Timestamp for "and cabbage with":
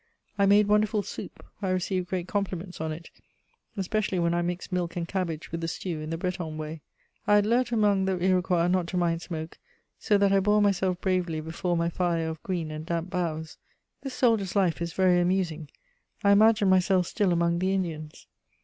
4.95-5.61